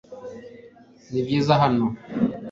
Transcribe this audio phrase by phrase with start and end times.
[1.11, 1.85] Nibyiza hano